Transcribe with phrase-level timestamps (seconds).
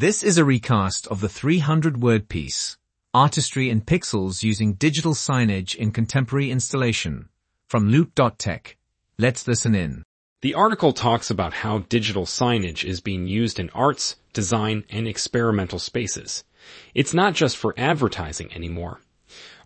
[0.00, 2.78] This is a recast of the 300-word piece,
[3.12, 7.28] Artistry in Pixels Using Digital Signage in Contemporary Installation,
[7.68, 8.78] from Loot.tech.
[9.18, 10.02] Let's listen in.
[10.40, 15.78] The article talks about how digital signage is being used in arts, design, and experimental
[15.78, 16.44] spaces.
[16.94, 19.02] It's not just for advertising anymore.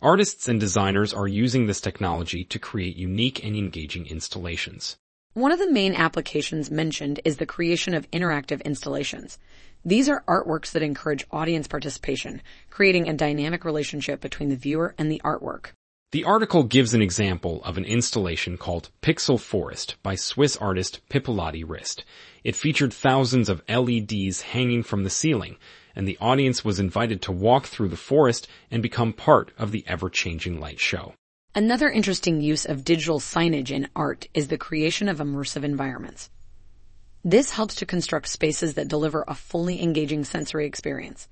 [0.02, 4.96] Artists and designers are using this technology to create unique and engaging installations.
[5.34, 9.36] One of the main applications mentioned is the creation of interactive installations.
[9.84, 15.10] These are artworks that encourage audience participation, creating a dynamic relationship between the viewer and
[15.10, 15.70] the artwork.
[16.12, 21.64] The article gives an example of an installation called Pixel Forest by Swiss artist Pipilotti
[21.68, 22.04] Rist.
[22.44, 25.56] It featured thousands of LEDs hanging from the ceiling,
[25.96, 29.82] and the audience was invited to walk through the forest and become part of the
[29.88, 31.14] ever-changing light show.
[31.56, 36.28] Another interesting use of digital signage in art is the creation of immersive environments.
[37.22, 41.28] This helps to construct spaces that deliver a fully engaging sensory experience.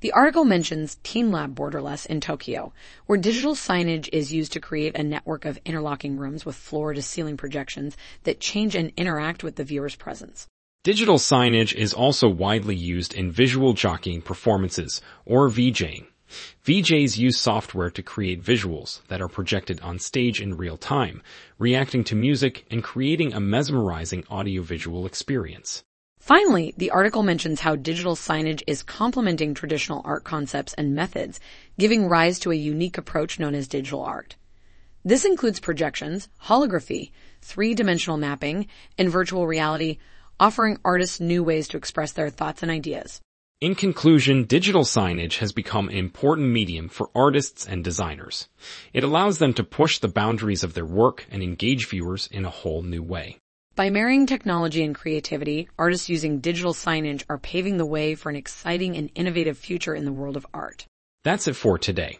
[0.00, 2.72] The article mentions TeamLab Borderless in Tokyo,
[3.04, 7.02] where digital signage is used to create a network of interlocking rooms with floor to
[7.02, 10.46] ceiling projections that change and interact with the viewer's presence.
[10.84, 16.06] Digital signage is also widely used in visual jockeying performances, or VJing.
[16.64, 21.22] VJs use software to create visuals that are projected on stage in real time,
[21.58, 25.82] reacting to music and creating a mesmerizing audiovisual experience.
[26.20, 31.40] Finally, the article mentions how digital signage is complementing traditional art concepts and methods,
[31.78, 34.36] giving rise to a unique approach known as digital art.
[35.02, 38.66] This includes projections, holography, three-dimensional mapping,
[38.98, 39.96] and virtual reality,
[40.38, 43.20] offering artists new ways to express their thoughts and ideas.
[43.60, 48.48] In conclusion, digital signage has become an important medium for artists and designers.
[48.94, 52.50] It allows them to push the boundaries of their work and engage viewers in a
[52.50, 53.36] whole new way.
[53.76, 58.36] By marrying technology and creativity, artists using digital signage are paving the way for an
[58.36, 60.86] exciting and innovative future in the world of art.
[61.22, 62.16] That's it for today.